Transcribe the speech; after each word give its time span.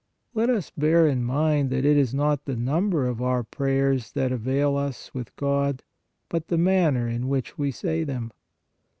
Let 0.33 0.49
us 0.49 0.71
bear 0.71 1.05
in 1.07 1.23
mind 1.23 1.69
that 1.69 1.85
it 1.85 1.95
is 1.95 2.11
not 2.11 2.45
the 2.45 2.55
number 2.55 3.05
of 3.05 3.21
our 3.21 3.43
prayers 3.43 4.13
that 4.13 4.31
avail 4.31 4.75
us 4.75 5.13
with 5.13 5.35
God, 5.35 5.83
but 6.27 6.47
the 6.47 6.57
manner 6.57 7.07
in 7.07 7.27
which 7.29 7.55
we 7.59 7.69
say 7.69 8.03
them. 8.03 8.31